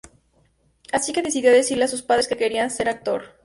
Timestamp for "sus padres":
1.87-2.27